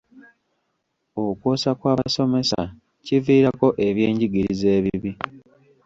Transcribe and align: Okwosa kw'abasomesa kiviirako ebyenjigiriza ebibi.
Okwosa 1.25 1.69
kw'abasomesa 1.79 2.61
kiviirako 3.05 3.67
ebyenjigiriza 3.87 4.67
ebibi. 4.77 5.11